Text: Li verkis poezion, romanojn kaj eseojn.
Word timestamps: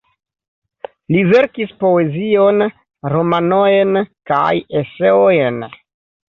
Li 1.15 1.19
verkis 1.33 1.75
poezion, 1.83 2.63
romanojn 3.17 4.01
kaj 4.33 4.51
eseojn. 4.83 5.63